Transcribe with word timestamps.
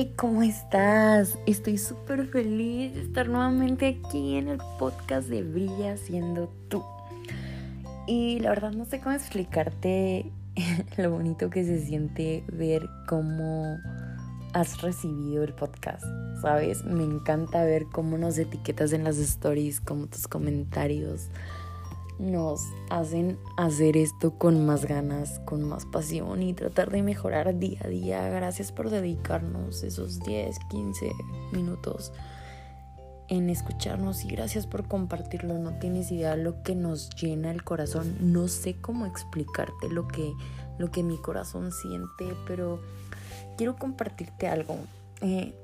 Hey, 0.00 0.12
¿cómo 0.14 0.44
estás? 0.44 1.36
Estoy 1.44 1.76
súper 1.76 2.28
feliz 2.28 2.94
de 2.94 3.00
estar 3.00 3.28
nuevamente 3.28 3.98
aquí 3.98 4.36
en 4.36 4.46
el 4.46 4.58
podcast 4.78 5.26
de 5.28 5.42
Brilla 5.42 5.96
siendo 5.96 6.52
tú. 6.68 6.84
Y 8.06 8.38
la 8.38 8.50
verdad 8.50 8.70
no 8.70 8.84
sé 8.84 9.00
cómo 9.00 9.16
explicarte 9.16 10.30
lo 10.98 11.10
bonito 11.10 11.50
que 11.50 11.64
se 11.64 11.84
siente 11.84 12.44
ver 12.46 12.88
cómo 13.08 13.76
has 14.52 14.80
recibido 14.82 15.42
el 15.42 15.52
podcast, 15.52 16.04
¿sabes? 16.42 16.84
Me 16.84 17.02
encanta 17.02 17.64
ver 17.64 17.86
cómo 17.90 18.18
nos 18.18 18.38
etiquetas 18.38 18.92
en 18.92 19.02
las 19.02 19.18
stories, 19.18 19.80
como 19.80 20.06
tus 20.06 20.28
comentarios 20.28 21.28
nos 22.18 22.62
hacen 22.90 23.38
hacer 23.56 23.96
esto 23.96 24.36
con 24.38 24.66
más 24.66 24.84
ganas, 24.84 25.40
con 25.40 25.62
más 25.62 25.86
pasión 25.86 26.42
y 26.42 26.52
tratar 26.52 26.90
de 26.90 27.02
mejorar 27.02 27.58
día 27.58 27.80
a 27.84 27.88
día. 27.88 28.28
Gracias 28.28 28.72
por 28.72 28.90
dedicarnos 28.90 29.82
esos 29.82 30.20
10, 30.20 30.58
15 30.70 31.12
minutos 31.52 32.12
en 33.28 33.50
escucharnos 33.50 34.24
y 34.24 34.28
gracias 34.28 34.66
por 34.66 34.88
compartirlo. 34.88 35.58
No 35.58 35.78
tienes 35.78 36.10
idea 36.10 36.34
lo 36.36 36.62
que 36.62 36.74
nos 36.74 37.10
llena 37.10 37.50
el 37.50 37.62
corazón. 37.62 38.16
No 38.20 38.48
sé 38.48 38.80
cómo 38.80 39.06
explicarte 39.06 39.88
lo 39.88 40.08
que, 40.08 40.32
lo 40.78 40.90
que 40.90 41.02
mi 41.02 41.18
corazón 41.18 41.70
siente, 41.72 42.34
pero 42.46 42.80
quiero 43.56 43.76
compartirte 43.76 44.48
algo. 44.48 44.76
Eh, 45.20 45.54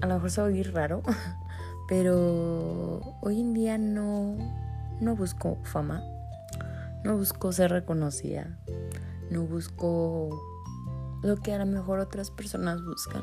a 0.00 0.06
lo 0.06 0.14
mejor 0.14 0.30
se 0.30 0.40
va 0.40 0.48
a 0.48 0.50
oír 0.50 0.74
raro, 0.74 1.02
pero 1.88 3.00
hoy 3.22 3.40
en 3.40 3.54
día 3.54 3.78
no 3.78 4.65
no 5.00 5.16
busco 5.16 5.58
fama, 5.64 6.02
no 7.04 7.16
busco 7.16 7.52
ser 7.52 7.70
reconocida, 7.70 8.58
no 9.30 9.42
busco 9.42 10.30
lo 11.22 11.36
que 11.36 11.52
a 11.52 11.58
lo 11.58 11.66
mejor 11.66 11.98
otras 11.98 12.30
personas 12.30 12.82
buscan. 12.84 13.22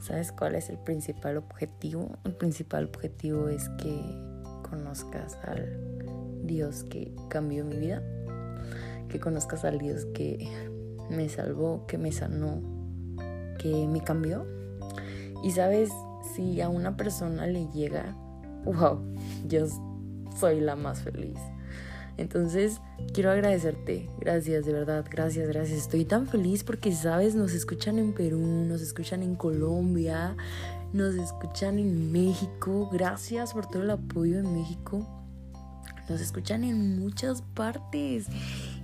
¿Sabes 0.00 0.32
cuál 0.32 0.54
es 0.54 0.70
el 0.70 0.78
principal 0.78 1.36
objetivo? 1.36 2.18
El 2.24 2.34
principal 2.34 2.86
objetivo 2.86 3.48
es 3.48 3.68
que 3.78 4.00
conozcas 4.68 5.36
al 5.44 5.78
Dios 6.44 6.84
que 6.84 7.14
cambió 7.28 7.64
mi 7.64 7.76
vida, 7.76 8.02
que 9.08 9.20
conozcas 9.20 9.64
al 9.64 9.78
Dios 9.78 10.06
que 10.14 10.48
me 11.10 11.28
salvó, 11.28 11.86
que 11.86 11.98
me 11.98 12.12
sanó, 12.12 12.62
que 13.58 13.86
me 13.86 14.02
cambió. 14.02 14.46
Y 15.42 15.50
sabes, 15.50 15.90
si 16.34 16.60
a 16.60 16.68
una 16.68 16.96
persona 16.96 17.46
le 17.46 17.68
llega, 17.68 18.16
wow, 18.64 19.02
yo 19.46 19.66
soy 20.38 20.60
la 20.60 20.76
más 20.76 21.02
feliz. 21.02 21.38
Entonces, 22.20 22.80
quiero 23.14 23.30
agradecerte. 23.30 24.10
Gracias, 24.18 24.66
de 24.66 24.72
verdad. 24.74 25.06
Gracias, 25.10 25.48
gracias. 25.48 25.78
Estoy 25.78 26.04
tan 26.04 26.26
feliz 26.26 26.64
porque, 26.64 26.92
sabes, 26.92 27.34
nos 27.34 27.52
escuchan 27.52 27.98
en 27.98 28.12
Perú, 28.12 28.38
nos 28.38 28.82
escuchan 28.82 29.22
en 29.22 29.36
Colombia, 29.36 30.36
nos 30.92 31.14
escuchan 31.14 31.78
en 31.78 32.12
México. 32.12 32.90
Gracias 32.92 33.54
por 33.54 33.66
todo 33.66 33.82
el 33.82 33.90
apoyo 33.90 34.38
en 34.38 34.52
México. 34.52 35.08
Nos 36.10 36.20
escuchan 36.20 36.62
en 36.64 36.98
muchas 36.98 37.40
partes. 37.40 38.26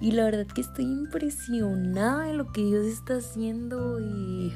Y 0.00 0.12
la 0.12 0.24
verdad 0.24 0.46
que 0.46 0.62
estoy 0.62 0.84
impresionada 0.84 2.24
de 2.24 2.32
lo 2.32 2.52
que 2.52 2.62
Dios 2.64 2.86
está 2.86 3.16
haciendo 3.16 4.00
y 4.00 4.52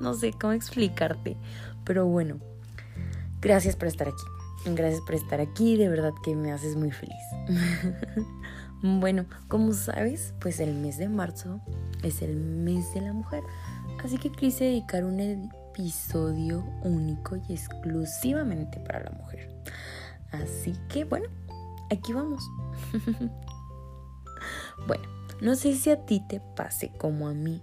no 0.00 0.14
sé 0.14 0.32
cómo 0.32 0.54
explicarte. 0.54 1.36
Pero 1.84 2.06
bueno, 2.06 2.38
gracias 3.42 3.76
por 3.76 3.88
estar 3.88 4.08
aquí. 4.08 4.35
Gracias 4.74 5.00
por 5.02 5.14
estar 5.14 5.40
aquí, 5.40 5.76
de 5.76 5.88
verdad 5.88 6.12
que 6.24 6.34
me 6.34 6.50
haces 6.50 6.74
muy 6.74 6.90
feliz. 6.90 7.22
bueno, 8.82 9.26
como 9.46 9.72
sabes, 9.72 10.34
pues 10.40 10.58
el 10.58 10.74
mes 10.74 10.98
de 10.98 11.08
marzo 11.08 11.60
es 12.02 12.20
el 12.20 12.34
mes 12.36 12.92
de 12.92 13.02
la 13.02 13.12
mujer, 13.12 13.44
así 14.04 14.18
que 14.18 14.32
quise 14.32 14.64
dedicar 14.64 15.04
un 15.04 15.20
episodio 15.20 16.64
único 16.82 17.36
y 17.48 17.52
exclusivamente 17.52 18.80
para 18.80 19.04
la 19.04 19.10
mujer. 19.10 19.48
Así 20.32 20.74
que 20.88 21.04
bueno, 21.04 21.28
aquí 21.92 22.12
vamos. 22.12 22.42
bueno, 24.88 25.04
no 25.40 25.54
sé 25.54 25.76
si 25.76 25.90
a 25.90 26.04
ti 26.06 26.20
te 26.28 26.40
pase 26.56 26.90
como 26.98 27.28
a 27.28 27.34
mí, 27.34 27.62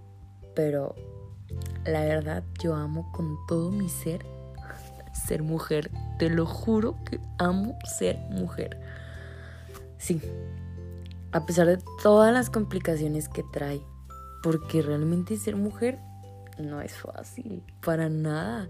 pero 0.54 0.94
la 1.84 2.00
verdad 2.00 2.44
yo 2.62 2.74
amo 2.74 3.12
con 3.12 3.36
todo 3.46 3.70
mi 3.70 3.90
ser 3.90 4.24
ser 5.26 5.42
mujer. 5.42 5.90
Te 6.18 6.30
lo 6.30 6.46
juro 6.46 6.96
que 7.04 7.20
amo 7.38 7.78
ser 7.84 8.18
mujer. 8.30 8.78
Sí, 9.98 10.20
a 11.32 11.46
pesar 11.46 11.66
de 11.66 11.78
todas 12.02 12.32
las 12.32 12.50
complicaciones 12.50 13.28
que 13.28 13.42
trae, 13.52 13.80
porque 14.42 14.82
realmente 14.82 15.36
ser 15.36 15.56
mujer 15.56 15.98
no 16.58 16.80
es 16.80 16.94
fácil, 16.94 17.62
para 17.84 18.08
nada. 18.08 18.68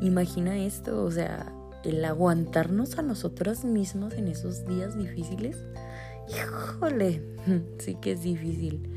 Imagina 0.00 0.56
esto, 0.58 1.04
o 1.04 1.10
sea, 1.10 1.52
el 1.84 2.04
aguantarnos 2.04 2.98
a 2.98 3.02
nosotras 3.02 3.64
mismas 3.64 4.14
en 4.14 4.28
esos 4.28 4.66
días 4.66 4.96
difíciles. 4.96 5.56
Híjole, 6.28 7.22
sí 7.78 7.94
que 7.96 8.12
es 8.12 8.22
difícil. 8.22 8.88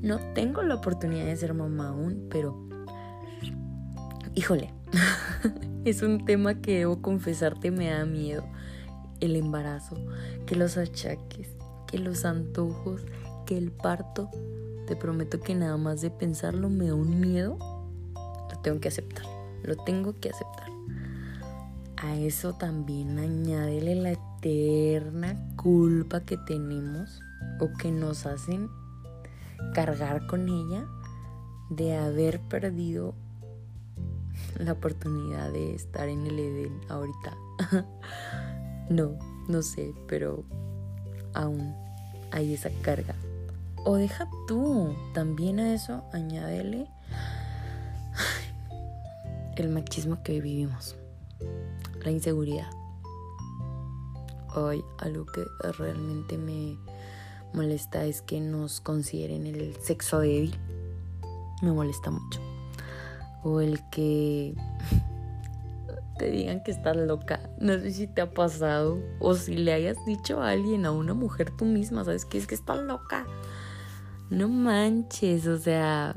No 0.00 0.18
tengo 0.34 0.62
la 0.62 0.76
oportunidad 0.76 1.26
de 1.26 1.36
ser 1.36 1.54
mamá 1.54 1.88
aún, 1.88 2.28
pero... 2.30 2.68
Híjole, 4.34 4.72
es 5.84 6.02
un 6.02 6.24
tema 6.24 6.60
que 6.60 6.78
debo 6.78 7.02
confesarte 7.02 7.70
me 7.70 7.90
da 7.90 8.04
miedo. 8.04 8.44
El 9.20 9.36
embarazo, 9.36 9.96
que 10.46 10.56
los 10.56 10.76
achaques, 10.76 11.50
que 11.86 11.98
los 11.98 12.24
antojos, 12.24 13.04
que 13.46 13.58
el 13.58 13.70
parto. 13.70 14.30
Te 14.86 14.96
prometo 14.96 15.40
que 15.40 15.54
nada 15.54 15.76
más 15.76 16.00
de 16.00 16.10
pensarlo 16.10 16.68
me 16.68 16.88
da 16.88 16.94
un 16.94 17.20
miedo. 17.20 17.58
Lo 18.14 18.58
tengo 18.62 18.80
que 18.80 18.88
aceptar. 18.88 19.24
Lo 19.62 19.76
tengo 19.76 20.18
que 20.18 20.30
aceptar. 20.30 20.68
A 21.96 22.16
eso 22.16 22.54
también 22.54 23.18
añádele 23.18 23.94
la 23.94 24.12
eterna 24.12 25.36
culpa 25.56 26.20
que 26.20 26.38
tenemos 26.38 27.20
o 27.60 27.68
que 27.78 27.92
nos 27.92 28.24
hacen 28.24 28.70
cargar 29.74 30.26
con 30.26 30.48
ella 30.48 30.86
de 31.68 31.96
haber 31.96 32.40
perdido 32.40 33.14
la 34.58 34.72
oportunidad 34.72 35.52
de 35.52 35.74
estar 35.74 36.08
en 36.08 36.26
el 36.26 36.38
Edén 36.38 36.80
ahorita. 36.88 37.36
no, 38.90 39.18
no 39.48 39.62
sé, 39.62 39.94
pero 40.08 40.44
aún 41.34 41.74
hay 42.30 42.54
esa 42.54 42.70
carga. 42.82 43.14
O 43.84 43.96
deja 43.96 44.28
tú, 44.46 44.94
también 45.14 45.58
a 45.58 45.72
eso 45.72 46.04
añádele 46.12 46.86
el 49.56 49.68
machismo 49.70 50.22
que 50.22 50.40
vivimos, 50.40 50.96
la 52.02 52.10
inseguridad. 52.10 52.70
Hoy 54.54 54.84
algo 54.98 55.26
que 55.26 55.44
realmente 55.78 56.36
me 56.36 56.76
molesta 57.54 58.04
es 58.04 58.20
que 58.20 58.40
nos 58.40 58.80
consideren 58.80 59.46
el 59.46 59.76
sexo 59.76 60.18
débil. 60.18 60.58
Me 61.62 61.72
molesta 61.72 62.10
mucho 62.10 62.49
o 63.42 63.60
el 63.60 63.80
que 63.90 64.54
te 66.18 66.30
digan 66.30 66.62
que 66.62 66.70
estás 66.70 66.96
loca. 66.96 67.40
No 67.58 67.72
sé 67.74 67.92
si 67.92 68.06
te 68.06 68.20
ha 68.20 68.30
pasado 68.30 68.98
o 69.20 69.34
si 69.34 69.54
le 69.54 69.72
hayas 69.72 69.96
dicho 70.06 70.42
a 70.42 70.50
alguien, 70.50 70.84
a 70.84 70.92
una 70.92 71.14
mujer 71.14 71.50
tú 71.50 71.64
misma, 71.64 72.04
¿sabes 72.04 72.24
qué? 72.24 72.38
Es 72.38 72.46
que 72.46 72.54
estás 72.54 72.78
loca. 72.78 73.26
No 74.28 74.48
manches, 74.48 75.46
o 75.46 75.58
sea, 75.58 76.16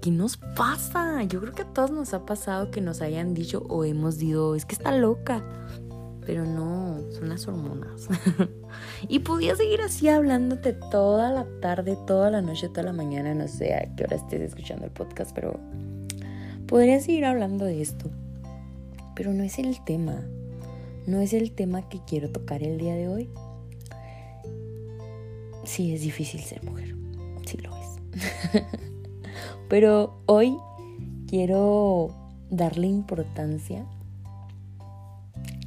¿qué 0.00 0.10
nos 0.10 0.36
pasa? 0.36 1.22
Yo 1.24 1.40
creo 1.40 1.52
que 1.52 1.62
a 1.62 1.72
todos 1.72 1.90
nos 1.90 2.14
ha 2.14 2.26
pasado 2.26 2.70
que 2.70 2.80
nos 2.80 3.02
hayan 3.02 3.34
dicho 3.34 3.64
o 3.68 3.84
hemos 3.84 4.18
dicho, 4.18 4.54
es 4.54 4.64
que 4.64 4.74
está 4.74 4.96
loca. 4.96 5.44
Pero 6.26 6.46
no, 6.46 7.00
son 7.12 7.28
las 7.28 7.46
hormonas. 7.46 8.08
y 9.08 9.18
podía 9.18 9.54
seguir 9.54 9.82
así 9.82 10.08
hablándote 10.08 10.72
toda 10.90 11.30
la 11.30 11.46
tarde, 11.60 11.98
toda 12.06 12.30
la 12.30 12.40
noche, 12.40 12.70
toda 12.70 12.84
la 12.84 12.92
mañana, 12.94 13.34
no 13.34 13.46
sé 13.46 13.74
a 13.74 13.94
qué 13.94 14.04
hora 14.04 14.16
estés 14.16 14.40
escuchando 14.40 14.86
el 14.86 14.90
podcast, 14.90 15.32
pero 15.34 15.60
Podría 16.66 17.00
seguir 17.00 17.24
hablando 17.24 17.64
de 17.64 17.82
esto, 17.82 18.10
pero 19.14 19.32
no 19.32 19.42
es 19.42 19.58
el 19.58 19.82
tema. 19.84 20.22
No 21.06 21.20
es 21.20 21.32
el 21.34 21.52
tema 21.52 21.88
que 21.88 22.00
quiero 22.06 22.30
tocar 22.30 22.62
el 22.62 22.78
día 22.78 22.94
de 22.94 23.08
hoy. 23.08 23.28
Sí, 25.64 25.94
es 25.94 26.00
difícil 26.00 26.40
ser 26.40 26.62
mujer. 26.64 26.94
Sí 27.46 27.58
lo 27.58 27.70
es. 27.76 28.62
pero 29.68 30.20
hoy 30.26 30.56
quiero 31.28 32.14
darle 32.50 32.86
importancia 32.86 33.84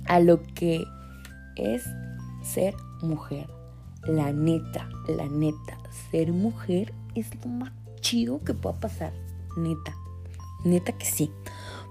a 0.06 0.20
lo 0.20 0.42
que 0.54 0.84
es 1.56 1.84
ser 2.44 2.74
mujer. 3.02 3.48
La 4.04 4.32
neta, 4.32 4.90
la 5.08 5.28
neta, 5.28 5.78
ser 6.12 6.32
mujer 6.32 6.94
es 7.16 7.28
lo 7.44 7.52
más 7.52 7.74
chido 8.00 8.42
que 8.44 8.54
pueda 8.54 8.80
pasar. 8.80 9.14
Neta. 9.58 9.97
Neta 10.64 10.92
que 10.92 11.06
sí. 11.06 11.32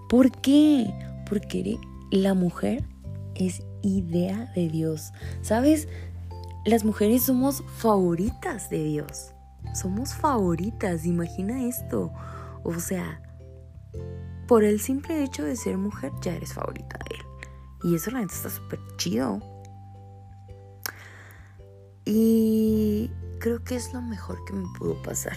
¿Por 0.08 0.30
qué? 0.30 0.92
Porque 1.28 1.78
la 2.10 2.34
mujer 2.34 2.84
es 3.34 3.62
idea 3.82 4.52
de 4.54 4.68
Dios. 4.68 5.12
¿Sabes? 5.42 5.88
Las 6.64 6.84
mujeres 6.84 7.24
somos 7.24 7.62
favoritas 7.78 8.70
de 8.70 8.84
Dios. 8.84 9.32
Somos 9.74 10.14
favoritas, 10.14 11.04
imagina 11.04 11.64
esto. 11.66 12.12
O 12.64 12.74
sea, 12.74 13.22
por 14.46 14.64
el 14.64 14.80
simple 14.80 15.22
hecho 15.22 15.44
de 15.44 15.56
ser 15.56 15.76
mujer 15.76 16.12
ya 16.22 16.34
eres 16.34 16.54
favorita 16.54 16.98
de 17.08 17.16
él. 17.16 17.22
Y 17.84 17.94
eso 17.96 18.10
la 18.10 18.20
gente 18.20 18.34
está 18.34 18.50
súper 18.50 18.80
chido. 18.96 19.40
Y 22.04 23.10
creo 23.40 23.62
que 23.64 23.74
es 23.74 23.92
lo 23.92 24.00
mejor 24.00 24.44
que 24.44 24.52
me 24.52 24.66
pudo 24.78 25.00
pasar, 25.02 25.36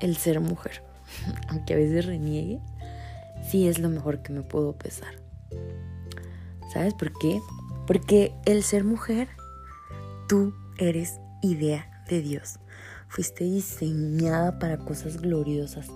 el 0.00 0.16
ser 0.16 0.40
mujer. 0.40 0.87
Aunque 1.48 1.74
a 1.74 1.76
veces 1.76 2.06
reniegue, 2.06 2.60
sí 3.48 3.68
es 3.68 3.78
lo 3.78 3.88
mejor 3.88 4.22
que 4.22 4.32
me 4.32 4.42
pudo 4.42 4.72
pasar. 4.72 5.14
¿Sabes 6.72 6.94
por 6.94 7.12
qué? 7.18 7.40
Porque 7.86 8.34
el 8.44 8.62
ser 8.62 8.84
mujer, 8.84 9.28
tú 10.28 10.52
eres 10.78 11.18
idea 11.42 12.04
de 12.08 12.20
Dios. 12.20 12.58
Fuiste 13.08 13.44
diseñada 13.44 14.58
para 14.58 14.78
cosas 14.78 15.20
gloriosas. 15.20 15.88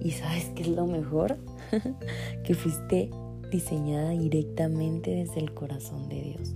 ¿Y 0.00 0.12
sabes 0.12 0.46
qué 0.54 0.62
es 0.62 0.68
lo 0.68 0.86
mejor? 0.86 1.36
que 2.44 2.54
fuiste 2.54 3.10
diseñada 3.50 4.10
directamente 4.10 5.10
desde 5.10 5.40
el 5.40 5.52
corazón 5.52 6.08
de 6.08 6.22
Dios. 6.22 6.54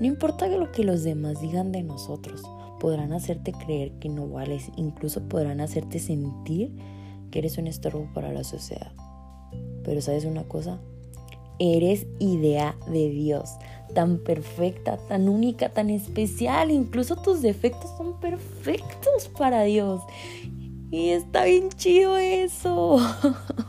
No 0.00 0.06
importa 0.06 0.48
lo 0.48 0.72
que 0.72 0.84
los 0.84 1.04
demás 1.04 1.40
digan 1.40 1.70
de 1.70 1.82
nosotros, 1.82 2.42
podrán 2.82 3.12
hacerte 3.12 3.52
creer 3.52 3.92
que 4.00 4.08
no 4.08 4.28
vales, 4.28 4.72
incluso 4.74 5.22
podrán 5.28 5.60
hacerte 5.60 6.00
sentir 6.00 6.72
que 7.30 7.38
eres 7.38 7.56
un 7.56 7.68
estorbo 7.68 8.08
para 8.12 8.32
la 8.32 8.42
sociedad. 8.42 8.90
Pero 9.84 10.00
sabes 10.00 10.24
una 10.24 10.42
cosa, 10.42 10.80
eres 11.60 12.08
idea 12.18 12.74
de 12.88 13.08
Dios, 13.08 13.50
tan 13.94 14.18
perfecta, 14.18 14.96
tan 15.06 15.28
única, 15.28 15.68
tan 15.68 15.90
especial, 15.90 16.72
incluso 16.72 17.14
tus 17.14 17.40
defectos 17.40 17.88
son 17.96 18.18
perfectos 18.18 19.30
para 19.38 19.62
Dios. 19.62 20.02
Y 20.90 21.10
está 21.10 21.44
bien 21.44 21.68
chido 21.68 22.16
eso. 22.16 22.98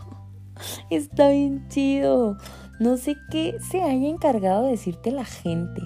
está 0.89 1.29
bien 1.29 1.67
chido. 1.69 2.35
No 2.79 2.97
sé 2.97 3.15
qué 3.29 3.57
se 3.69 3.79
haya 3.79 4.07
encargado 4.07 4.63
de 4.63 4.71
decirte 4.71 5.11
la 5.11 5.23
gente. 5.23 5.83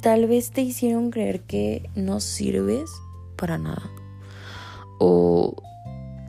Tal 0.00 0.26
vez 0.26 0.52
te 0.52 0.62
hicieron 0.62 1.10
creer 1.10 1.42
que 1.42 1.90
no 1.96 2.20
sirves 2.20 2.88
para 3.36 3.58
nada. 3.58 3.90
O 5.00 5.56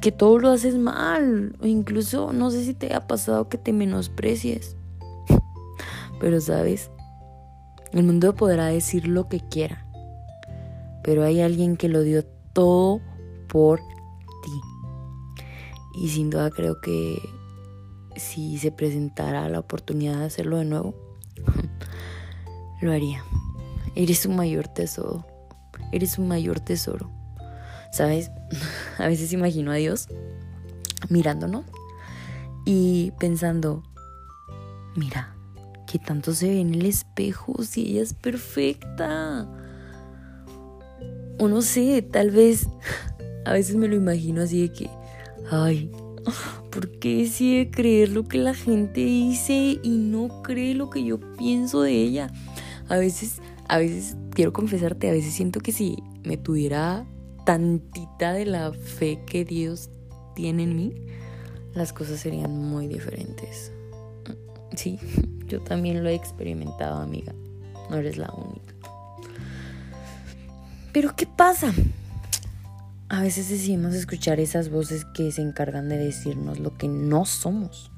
que 0.02 0.12
todo 0.12 0.40
lo 0.40 0.50
haces 0.50 0.78
mal. 0.78 1.56
O 1.62 1.68
incluso 1.68 2.34
no 2.34 2.50
sé 2.50 2.64
si 2.64 2.74
te 2.74 2.94
ha 2.94 3.08
pasado 3.08 3.48
que 3.48 3.58
te 3.58 3.74
menosprecies. 3.74 4.76
Pero 6.20 6.42
sabes, 6.42 6.90
el 7.92 8.04
mundo 8.04 8.36
podrá 8.36 8.68
decir 8.68 9.08
lo 9.08 9.28
que 9.30 9.40
quiera. 9.40 9.86
Pero 11.04 11.24
hay 11.24 11.42
alguien 11.42 11.78
que 11.78 11.90
lo 11.90 12.02
dio 12.02 12.26
todo 12.54 13.02
por 13.48 13.80
ti. 13.80 15.42
Y 15.96 16.10
sin 16.10 16.30
duda 16.30 16.50
creo 16.50 16.82
que 16.82 17.20
si 18.16 18.58
se 18.58 18.72
presentara 18.72 19.48
la 19.50 19.60
oportunidad 19.60 20.20
de 20.20 20.26
hacerlo 20.26 20.58
de 20.58 20.66
nuevo, 20.66 20.96
lo 22.82 22.92
haría. 22.92 23.24
Eres 23.96 24.26
un 24.26 24.36
mayor 24.36 24.68
tesoro. 24.68 25.26
Eres 25.92 26.18
un 26.18 26.28
mayor 26.28 26.60
tesoro. 26.60 27.10
¿Sabes? 27.92 28.32
A 28.98 29.08
veces 29.08 29.34
imagino 29.34 29.72
a 29.72 29.76
Dios 29.76 30.08
mirándonos 31.10 31.66
y 32.66 33.12
pensando, 33.20 33.84
mira, 34.96 35.34
que 35.88 35.98
tanto 35.98 36.34
se 36.34 36.50
ve 36.50 36.60
en 36.60 36.74
el 36.74 36.86
espejo 36.86 37.64
si 37.64 37.92
ella 37.92 38.04
es 38.04 38.14
perfecta 38.14 39.48
o 41.40 41.48
no 41.48 41.62
sé, 41.62 42.02
tal 42.02 42.32
vez 42.32 42.68
a 43.46 43.54
veces 43.54 43.76
me 43.76 43.88
lo 43.88 43.96
imagino 43.96 44.42
así 44.42 44.68
de 44.68 44.74
que, 44.74 44.90
ay, 45.50 45.90
¿por 46.72 46.92
qué 47.00 47.18
decide 47.20 47.72
creer 47.72 48.10
lo 48.10 48.26
que 48.26 48.38
la 48.38 48.54
gente 48.54 49.02
dice 49.02 49.80
y 49.82 49.98
no 49.98 50.44
cree 50.44 50.76
lo 50.76 50.90
que 50.90 51.04
yo 51.04 51.20
pienso 51.38 51.82
de 51.82 51.94
ella? 51.94 52.32
A 52.90 52.98
veces, 52.98 53.42
a 53.70 53.78
veces, 53.78 54.18
quiero 54.32 54.52
confesarte, 54.52 55.10
a 55.10 55.14
veces 55.14 55.34
siento 55.34 55.60
que 55.60 55.72
si 55.72 56.04
me 56.24 56.38
tuviera 56.38 57.06
tantita 57.46 58.34
de 58.34 58.46
la 58.46 58.74
fe 58.74 59.24
que 59.26 59.46
Dios 59.46 59.92
tiene 60.36 60.64
en 60.64 60.76
mí, 60.76 60.96
las 61.76 61.94
cosas 61.94 62.20
serían 62.20 62.52
muy 62.52 62.88
diferentes. 62.88 63.72
Sí, 64.76 65.00
yo 65.46 65.62
también 65.62 66.04
lo 66.04 66.10
he 66.10 66.16
experimentado, 66.16 67.00
amiga. 67.00 67.34
No 67.92 67.98
eres 67.98 68.18
la 68.18 68.32
única. 68.34 68.74
Pero 70.92 71.16
¿qué 71.16 71.28
pasa? 71.28 71.72
A 73.08 73.22
veces 73.22 73.50
decidimos 73.50 73.94
escuchar 73.94 74.40
esas 74.40 74.70
voces 74.70 75.06
que 75.06 75.32
se 75.32 75.44
encargan 75.44 75.90
de 75.90 75.98
decirnos 75.98 76.60
lo 76.60 76.76
que 76.76 76.88
no 76.88 77.26
somos. 77.26 77.92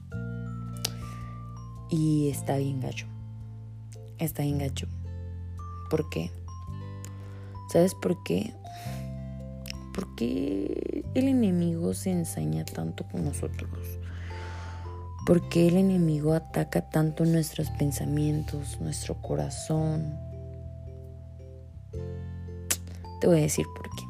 Y 1.89 2.29
está 2.29 2.57
bien 2.57 2.81
gacho. 2.81 3.07
Está 4.17 4.43
bien 4.43 4.59
gacho. 4.59 4.87
¿Por 5.91 6.09
qué? 6.09 6.31
¿Sabes 7.67 7.93
por 7.95 8.23
qué? 8.23 8.53
Porque 9.93 11.03
el 11.15 11.27
enemigo 11.27 11.93
se 11.93 12.11
ensaña 12.11 12.63
tanto 12.63 13.03
con 13.09 13.25
nosotros. 13.25 13.99
Porque 15.27 15.67
el 15.67 15.75
enemigo 15.75 16.33
ataca 16.33 16.89
tanto 16.89 17.25
nuestros 17.25 17.69
pensamientos, 17.71 18.79
nuestro 18.79 19.21
corazón, 19.21 20.17
te 23.19 23.27
voy 23.27 23.39
a 23.39 23.41
decir 23.41 23.65
por 23.75 23.89
qué. 23.89 24.03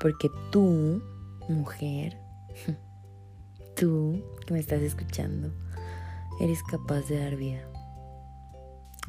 Porque 0.00 0.30
tú, 0.50 1.02
mujer, 1.50 2.18
tú 3.76 4.24
que 4.46 4.54
me 4.54 4.60
estás 4.60 4.80
escuchando, 4.80 5.52
eres 6.40 6.62
capaz 6.62 7.02
de 7.02 7.22
dar 7.22 7.36
vida. 7.36 7.60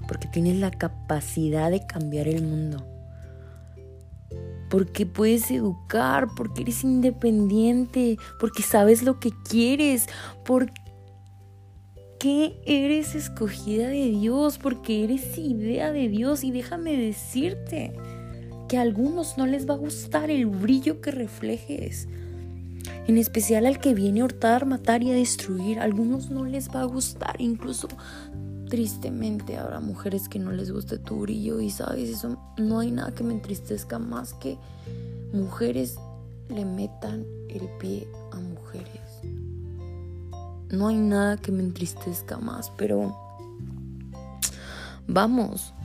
Porque 0.07 0.27
tienes 0.27 0.57
la 0.57 0.71
capacidad 0.71 1.71
de 1.71 1.85
cambiar 1.85 2.27
el 2.27 2.43
mundo. 2.43 2.85
Porque 4.69 5.05
puedes 5.05 5.51
educar, 5.51 6.27
porque 6.35 6.63
eres 6.63 6.83
independiente, 6.83 8.17
porque 8.39 8.63
sabes 8.63 9.03
lo 9.03 9.19
que 9.19 9.31
quieres, 9.47 10.07
porque 10.45 10.73
eres 12.65 13.15
escogida 13.15 13.87
de 13.87 14.09
Dios, 14.09 14.57
porque 14.57 15.03
eres 15.03 15.37
idea 15.37 15.91
de 15.91 16.07
Dios. 16.07 16.43
Y 16.43 16.51
déjame 16.51 16.97
decirte 16.97 17.93
que 18.67 18.77
a 18.77 18.81
algunos 18.81 19.37
no 19.37 19.45
les 19.45 19.69
va 19.69 19.75
a 19.75 19.77
gustar 19.77 20.31
el 20.31 20.47
brillo 20.47 21.01
que 21.01 21.11
reflejes. 21.11 22.07
En 23.07 23.17
especial 23.17 23.65
al 23.65 23.79
que 23.79 23.93
viene 23.93 24.21
a 24.21 24.25
hurtar, 24.25 24.65
matar 24.65 25.03
y 25.03 25.11
a 25.11 25.13
destruir. 25.13 25.79
A 25.79 25.83
algunos 25.83 26.29
no 26.29 26.45
les 26.45 26.69
va 26.69 26.81
a 26.81 26.85
gustar. 26.85 27.35
Incluso 27.39 27.87
tristemente 28.73 29.59
habrá 29.59 29.79
mujeres 29.79 30.27
que 30.27 30.39
no 30.39 30.51
les 30.51 30.71
guste 30.71 30.97
tu 30.97 31.19
brillo. 31.19 31.61
Y 31.61 31.69
sabes, 31.69 32.09
eso 32.09 32.39
no 32.57 32.79
hay 32.79 32.89
nada 32.89 33.13
que 33.13 33.23
me 33.23 33.31
entristezca 33.31 33.99
más 33.99 34.33
que 34.33 34.57
mujeres 35.31 35.99
le 36.49 36.65
metan 36.65 37.23
el 37.49 37.69
pie 37.79 38.07
a 38.31 38.37
mujeres. 38.37 39.21
No 40.71 40.87
hay 40.87 40.97
nada 40.97 41.37
que 41.37 41.51
me 41.51 41.61
entristezca 41.61 42.39
más, 42.39 42.71
pero 42.71 43.15
vamos. 45.05 45.75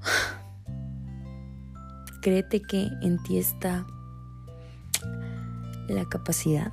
Créete 2.22 2.62
que 2.62 2.88
en 3.02 3.22
ti 3.22 3.36
está 3.36 3.86
la 5.90 6.08
capacidad, 6.08 6.72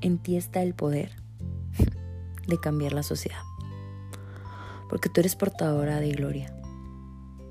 en 0.00 0.16
ti 0.16 0.38
está 0.38 0.62
el 0.62 0.72
poder 0.72 1.23
de 2.46 2.58
cambiar 2.58 2.92
la 2.92 3.02
sociedad. 3.02 3.42
Porque 4.88 5.08
tú 5.08 5.20
eres 5.20 5.36
portadora 5.36 6.00
de 6.00 6.10
gloria. 6.12 6.54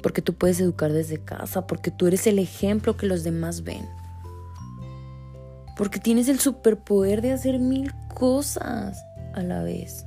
Porque 0.02 0.22
tú 0.22 0.34
puedes 0.34 0.60
educar 0.60 0.92
desde 0.92 1.24
casa, 1.24 1.66
porque 1.68 1.92
tú 1.92 2.08
eres 2.08 2.28
el 2.28 2.40
ejemplo 2.40 2.98
que 2.98 3.08
los 3.08 3.24
demás 3.24 3.64
ven. 3.64 3.88
Porque 5.78 6.00
tienes 6.00 6.28
el 6.30 6.40
superpoder 6.40 7.22
de 7.22 7.32
hacer 7.32 7.60
mil 7.60 7.92
cosas 8.14 9.04
a 9.34 9.42
la 9.42 9.64
vez. 9.64 10.06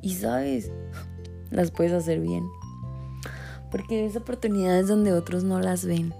Y 0.00 0.14
sabes, 0.14 0.70
las 1.50 1.70
puedes 1.70 1.92
hacer 1.92 2.20
bien. 2.20 2.44
Porque 3.70 4.02
ves 4.02 4.16
oportunidades 4.16 4.86
donde 4.86 5.12
otros 5.12 5.42
no 5.44 5.60
las 5.60 5.84
ven. 5.84 6.14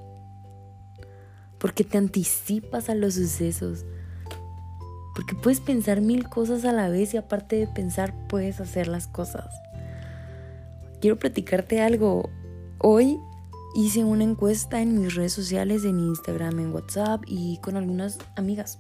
Porque 1.59 1.85
te 1.85 1.99
anticipas 1.99 2.89
a 2.89 2.95
los 2.95 3.15
sucesos. 3.15 3.85
Porque 5.15 5.35
puedes 5.35 5.61
pensar 5.61 6.01
mil 6.01 6.29
cosas 6.29 6.65
a 6.65 6.73
la 6.73 6.89
vez 6.89 7.15
y 7.15 7.17
aparte 7.17 7.57
de 7.57 7.67
pensar 7.67 8.15
puedes 8.29 8.61
hacer 8.61 8.89
las 8.89 9.07
cosas. 9.07 9.55
Quiero 11.01 11.19
platicarte 11.19 11.81
algo. 11.81 12.31
Hoy 12.79 13.19
hice 13.75 14.05
una 14.05 14.25
encuesta 14.25 14.81
en 14.81 15.01
mis 15.01 15.15
redes 15.15 15.33
sociales, 15.33 15.85
en 15.85 16.01
Instagram, 16.01 16.59
en 16.61 16.73
WhatsApp 16.73 17.23
y 17.27 17.59
con 17.59 17.77
algunas 17.77 18.19
amigas. 18.37 18.79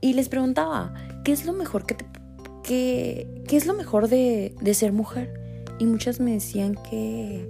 Y 0.00 0.12
les 0.14 0.28
preguntaba, 0.28 0.94
¿qué 1.24 1.32
es 1.32 1.46
lo 1.46 1.52
mejor 1.52 1.86
que 1.86 1.94
te, 1.94 2.06
qué, 2.62 3.42
qué 3.48 3.56
es 3.56 3.66
lo 3.66 3.74
mejor 3.74 4.08
de, 4.08 4.54
de 4.60 4.74
ser 4.74 4.92
mujer? 4.92 5.64
Y 5.78 5.86
muchas 5.86 6.20
me 6.20 6.32
decían 6.32 6.74
que 6.74 7.48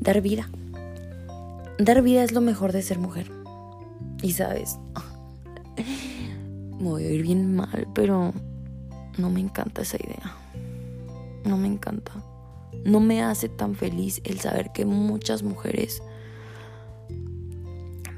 dar 0.00 0.20
vida. 0.20 0.50
dar 1.78 2.02
vida 2.02 2.22
es 2.24 2.32
lo 2.32 2.40
mejor 2.40 2.72
de 2.72 2.82
ser 2.82 2.98
mujer. 2.98 3.30
Y 4.22 4.32
sabes, 4.32 4.78
voy 6.90 7.04
a 7.04 7.10
ir 7.10 7.22
bien 7.22 7.54
mal, 7.54 7.88
pero 7.94 8.32
no 9.18 9.30
me 9.30 9.40
encanta 9.40 9.82
esa 9.82 9.96
idea. 9.96 10.36
No 11.44 11.56
me 11.56 11.68
encanta. 11.68 12.12
No 12.84 13.00
me 13.00 13.22
hace 13.22 13.48
tan 13.48 13.74
feliz 13.74 14.20
el 14.24 14.40
saber 14.40 14.72
que 14.72 14.84
muchas 14.84 15.42
mujeres 15.42 16.02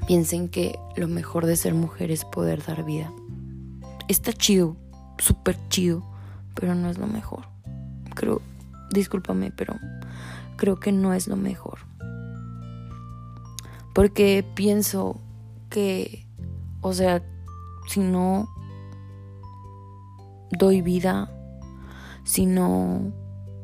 piensen 0.07 0.49
que 0.49 0.77
lo 0.95 1.07
mejor 1.07 1.45
de 1.45 1.55
ser 1.55 1.73
mujer 1.73 2.11
es 2.11 2.25
poder 2.25 2.63
dar 2.63 2.83
vida. 2.85 3.11
Está 4.07 4.33
chido, 4.33 4.75
súper 5.17 5.57
chido, 5.69 6.03
pero 6.53 6.75
no 6.75 6.89
es 6.89 6.97
lo 6.97 7.07
mejor. 7.07 7.47
Creo, 8.13 8.41
discúlpame, 8.91 9.51
pero 9.51 9.75
creo 10.55 10.79
que 10.79 10.91
no 10.91 11.13
es 11.13 11.27
lo 11.27 11.35
mejor. 11.35 11.79
Porque 13.93 14.45
pienso 14.55 15.19
que, 15.69 16.27
o 16.81 16.93
sea, 16.93 17.23
si 17.87 17.99
no 17.99 18.47
doy 20.51 20.81
vida, 20.81 21.29
si 22.23 22.45
no 22.45 23.13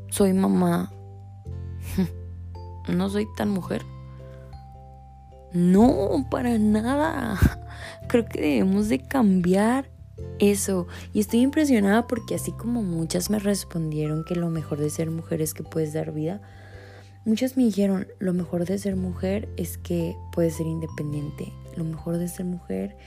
soy 0.09 0.33
mamá, 0.33 0.91
no 2.87 3.09
soy 3.09 3.27
tan 3.35 3.49
mujer. 3.49 3.83
No, 5.53 6.27
para 6.29 6.57
nada. 6.57 7.37
Creo 8.07 8.25
que 8.25 8.41
debemos 8.41 8.87
de 8.89 8.99
cambiar 8.99 9.89
eso. 10.39 10.87
Y 11.13 11.19
estoy 11.19 11.41
impresionada 11.41 12.07
porque 12.07 12.35
así 12.35 12.51
como 12.51 12.81
muchas 12.83 13.29
me 13.29 13.39
respondieron 13.39 14.23
que 14.23 14.35
lo 14.35 14.49
mejor 14.49 14.79
de 14.79 14.89
ser 14.89 15.11
mujer 15.11 15.41
es 15.41 15.53
que 15.53 15.63
puedes 15.63 15.93
dar 15.93 16.13
vida, 16.13 16.41
muchas 17.25 17.57
me 17.57 17.63
dijeron, 17.63 18.07
lo 18.19 18.33
mejor 18.33 18.65
de 18.65 18.77
ser 18.77 18.95
mujer 18.95 19.49
es 19.57 19.77
que 19.77 20.15
puedes 20.31 20.55
ser 20.55 20.67
independiente. 20.67 21.53
Lo 21.75 21.83
mejor 21.83 22.17
de 22.17 22.27
ser 22.27 22.45
mujer 22.45 22.97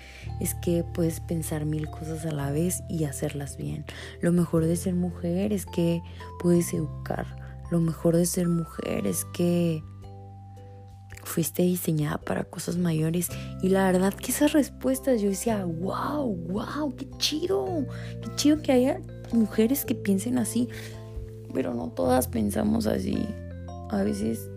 es 0.40 0.54
que 0.54 0.84
puedes 0.94 1.20
pensar 1.20 1.66
mil 1.66 1.88
cosas 1.90 2.24
a 2.24 2.32
la 2.32 2.50
vez 2.50 2.82
y 2.88 3.04
hacerlas 3.04 3.56
bien. 3.56 3.84
Lo 4.20 4.32
mejor 4.32 4.64
de 4.64 4.76
ser 4.76 4.94
mujer 4.94 5.52
es 5.52 5.66
que 5.66 6.02
puedes 6.40 6.72
educar. 6.72 7.26
Lo 7.70 7.80
mejor 7.80 8.16
de 8.16 8.26
ser 8.26 8.48
mujer 8.48 9.06
es 9.06 9.24
que 9.26 9.82
fuiste 11.24 11.62
diseñada 11.62 12.18
para 12.18 12.44
cosas 12.44 12.76
mayores. 12.76 13.28
Y 13.62 13.68
la 13.68 13.90
verdad 13.90 14.14
que 14.14 14.30
esas 14.30 14.52
respuestas 14.52 15.20
yo 15.20 15.28
decía, 15.28 15.64
wow, 15.64 16.34
wow, 16.48 16.94
qué 16.96 17.08
chido. 17.18 17.86
Qué 18.22 18.34
chido 18.36 18.62
que 18.62 18.72
haya 18.72 19.00
mujeres 19.32 19.84
que 19.84 19.94
piensen 19.94 20.38
así. 20.38 20.68
Pero 21.52 21.74
no 21.74 21.88
todas 21.88 22.28
pensamos 22.28 22.86
así. 22.86 23.26
A 23.94 24.02
veces, 24.02 24.50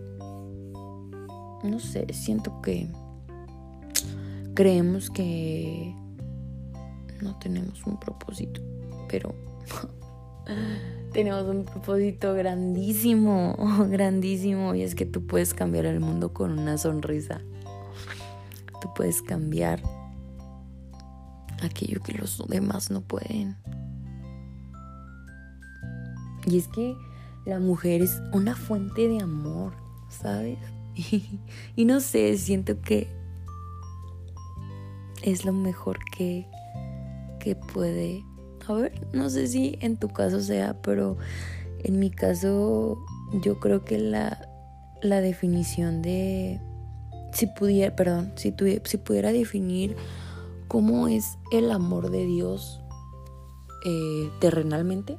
no 1.62 1.78
sé, 1.78 2.06
siento 2.12 2.60
que 2.60 2.90
creemos 4.54 5.10
que 5.10 5.94
no 7.22 7.38
tenemos 7.38 7.86
un 7.86 8.00
propósito. 8.00 8.60
Pero 9.08 9.34
tenemos 11.12 11.44
un 11.44 11.64
propósito 11.64 12.34
grandísimo, 12.34 13.56
grandísimo, 13.88 14.74
y 14.74 14.82
es 14.82 14.94
que 14.94 15.06
tú 15.06 15.26
puedes 15.26 15.54
cambiar 15.54 15.86
el 15.86 16.00
mundo 16.00 16.32
con 16.32 16.58
una 16.58 16.76
sonrisa. 16.76 17.40
Tú 18.80 18.88
puedes 18.94 19.22
cambiar 19.22 19.80
aquello 21.62 22.00
que 22.02 22.14
los 22.14 22.42
demás 22.48 22.90
no 22.90 23.00
pueden. 23.02 23.56
Y 26.46 26.58
es 26.58 26.68
que 26.68 26.96
la 27.48 27.58
mujer 27.58 28.02
es 28.02 28.20
una 28.32 28.54
fuente 28.54 29.08
de 29.08 29.20
amor, 29.20 29.72
¿sabes? 30.08 30.58
Y, 31.76 31.84
no 31.84 32.00
sé, 32.00 32.36
siento 32.36 32.80
que 32.80 33.08
es 35.22 35.44
lo 35.44 35.52
mejor 35.52 35.98
que, 36.16 36.46
que 37.40 37.54
puede 37.56 38.24
a 38.66 38.72
ver, 38.74 39.08
no 39.14 39.30
sé 39.30 39.46
si 39.46 39.78
en 39.80 39.96
tu 39.96 40.08
caso 40.08 40.40
sea, 40.40 40.82
pero 40.82 41.16
en 41.78 41.98
mi 41.98 42.10
caso 42.10 42.98
yo 43.42 43.60
creo 43.60 43.84
que 43.84 43.98
la, 43.98 44.46
la 45.00 45.20
definición 45.20 46.02
de... 46.02 46.60
Si 47.32 47.46
pudiera, 47.46 47.94
perdón, 47.94 48.32
si, 48.36 48.54
si 48.84 48.96
pudiera 48.98 49.32
definir 49.32 49.96
cómo 50.66 51.08
es 51.08 51.38
el 51.52 51.70
amor 51.70 52.10
de 52.10 52.26
Dios 52.26 52.80
eh, 53.86 54.30
terrenalmente 54.40 55.16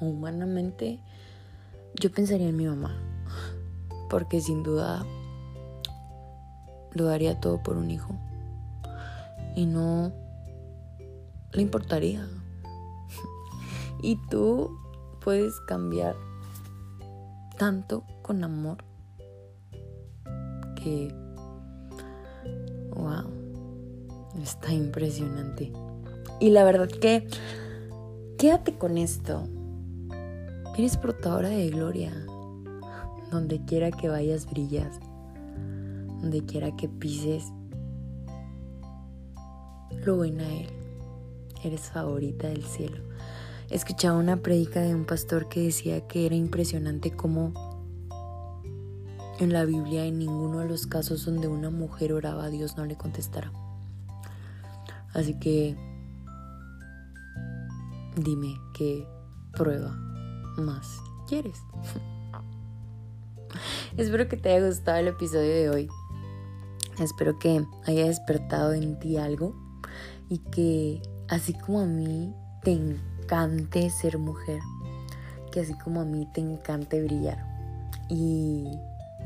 humanamente, 0.00 1.00
yo 2.00 2.10
pensaría 2.10 2.48
en 2.48 2.56
mi 2.56 2.66
mamá. 2.66 2.96
Porque 4.10 4.40
sin 4.40 4.62
duda 4.62 5.04
lo 6.92 7.04
daría 7.04 7.40
todo 7.40 7.62
por 7.62 7.76
un 7.76 7.90
hijo. 7.90 8.14
Y 9.56 9.66
no 9.66 10.12
le 11.52 11.62
importaría. 11.62 12.26
Y 14.02 14.16
tú 14.28 14.70
puedes 15.22 15.58
cambiar 15.60 16.14
tanto 17.56 18.04
con 18.20 18.44
amor 18.44 18.84
que, 20.74 21.08
wow, 22.94 23.24
está 24.42 24.74
impresionante. 24.74 25.72
Y 26.40 26.50
la 26.50 26.64
verdad 26.64 26.88
que, 26.88 27.26
quédate 28.36 28.76
con 28.76 28.98
esto. 28.98 29.48
Eres 30.76 30.96
portadora 30.96 31.50
de 31.50 31.70
gloria. 31.70 32.12
Donde 33.30 33.64
quiera 33.64 33.92
que 33.92 34.08
vayas, 34.08 34.50
brillas. 34.50 34.98
Donde 36.20 36.44
quiera 36.44 36.74
que 36.74 36.88
pises, 36.88 37.52
lo 40.04 40.18
ven 40.18 40.40
a 40.40 40.52
Él. 40.52 40.66
Eres 41.62 41.82
favorita 41.82 42.48
del 42.48 42.64
cielo. 42.64 43.04
Escuchaba 43.70 44.18
una 44.18 44.38
predica 44.38 44.80
de 44.80 44.96
un 44.96 45.04
pastor 45.04 45.48
que 45.48 45.60
decía 45.60 46.08
que 46.08 46.26
era 46.26 46.34
impresionante 46.34 47.12
cómo 47.12 47.52
en 49.38 49.52
la 49.52 49.64
Biblia 49.64 50.04
en 50.06 50.18
ninguno 50.18 50.58
de 50.58 50.68
los 50.68 50.88
casos 50.88 51.24
donde 51.24 51.46
una 51.46 51.70
mujer 51.70 52.12
oraba 52.12 52.46
a 52.46 52.50
Dios 52.50 52.76
no 52.76 52.84
le 52.84 52.96
contestara. 52.96 53.52
Así 55.12 55.38
que 55.38 55.76
dime 58.16 58.56
qué 58.76 59.06
prueba 59.52 60.13
más 60.56 61.00
quieres. 61.26 61.62
Espero 63.96 64.28
que 64.28 64.36
te 64.36 64.50
haya 64.50 64.66
gustado 64.66 64.98
el 64.98 65.08
episodio 65.08 65.54
de 65.54 65.70
hoy. 65.70 65.88
Espero 66.98 67.38
que 67.38 67.64
haya 67.86 68.06
despertado 68.06 68.72
en 68.72 68.98
ti 68.98 69.16
algo 69.16 69.54
y 70.28 70.38
que 70.38 71.02
así 71.28 71.54
como 71.54 71.80
a 71.80 71.86
mí 71.86 72.34
te 72.62 72.72
encante 72.72 73.90
ser 73.90 74.18
mujer, 74.18 74.60
que 75.52 75.60
así 75.60 75.74
como 75.78 76.00
a 76.00 76.04
mí 76.04 76.28
te 76.32 76.40
encante 76.40 77.02
brillar. 77.02 77.44
Y 78.08 78.68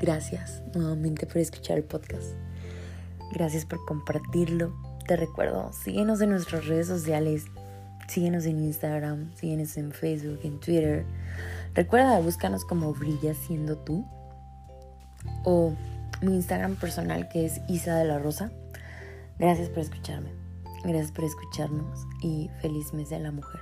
gracias 0.00 0.62
nuevamente 0.74 1.26
por 1.26 1.38
escuchar 1.38 1.78
el 1.78 1.84
podcast. 1.84 2.32
Gracias 3.32 3.66
por 3.66 3.84
compartirlo. 3.84 4.72
Te 5.06 5.16
recuerdo, 5.16 5.72
síguenos 5.72 6.20
en 6.20 6.30
nuestras 6.30 6.66
redes 6.66 6.86
sociales. 6.86 7.44
Síguenos 8.08 8.46
en 8.46 8.64
Instagram, 8.64 9.34
síguenos 9.36 9.76
en 9.76 9.92
Facebook, 9.92 10.40
en 10.42 10.58
Twitter. 10.58 11.04
Recuerda, 11.74 12.18
búscanos 12.20 12.64
como 12.64 12.92
Brilla 12.94 13.34
siendo 13.34 13.76
tú. 13.78 14.04
O 15.44 15.74
mi 16.22 16.34
Instagram 16.34 16.76
personal 16.76 17.28
que 17.28 17.46
es 17.46 17.60
Isa 17.68 17.96
de 17.96 18.04
la 18.04 18.18
Rosa. 18.18 18.50
Gracias 19.38 19.68
por 19.68 19.80
escucharme. 19.80 20.30
Gracias 20.84 21.12
por 21.12 21.24
escucharnos 21.24 22.06
y 22.22 22.50
feliz 22.60 22.92
mes 22.92 23.10
de 23.10 23.20
la 23.20 23.30
mujer. 23.30 23.60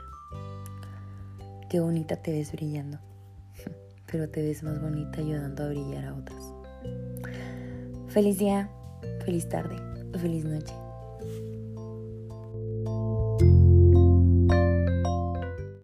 Qué 1.68 1.80
bonita 1.80 2.16
te 2.16 2.32
ves 2.32 2.52
brillando, 2.52 2.98
pero 4.10 4.28
te 4.28 4.42
ves 4.42 4.62
más 4.62 4.80
bonita 4.80 5.20
ayudando 5.20 5.64
a 5.64 5.68
brillar 5.68 6.04
a 6.06 6.14
otras. 6.14 6.42
Feliz 8.08 8.38
día, 8.38 8.70
feliz 9.24 9.48
tarde 9.48 9.76
feliz 10.18 10.44
noche. 10.44 10.74